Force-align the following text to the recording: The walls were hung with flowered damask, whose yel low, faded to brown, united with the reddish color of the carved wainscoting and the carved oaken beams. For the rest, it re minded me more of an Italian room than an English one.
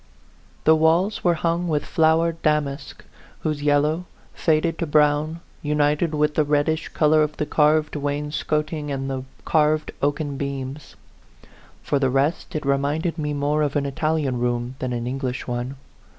The 0.63 0.75
walls 0.75 1.23
were 1.23 1.35
hung 1.35 1.67
with 1.67 1.85
flowered 1.85 2.41
damask, 2.41 3.05
whose 3.41 3.61
yel 3.61 3.81
low, 3.81 4.05
faded 4.33 4.79
to 4.79 4.87
brown, 4.87 5.41
united 5.61 6.15
with 6.15 6.33
the 6.33 6.43
reddish 6.43 6.87
color 6.89 7.21
of 7.21 7.37
the 7.37 7.45
carved 7.45 7.95
wainscoting 7.95 8.89
and 8.89 9.11
the 9.11 9.25
carved 9.45 9.91
oaken 10.01 10.37
beams. 10.37 10.95
For 11.83 11.99
the 11.99 12.09
rest, 12.09 12.55
it 12.55 12.65
re 12.65 12.79
minded 12.79 13.19
me 13.19 13.33
more 13.35 13.61
of 13.61 13.75
an 13.75 13.85
Italian 13.85 14.39
room 14.39 14.73
than 14.79 14.91
an 14.91 15.05
English 15.05 15.45
one. 15.47 15.75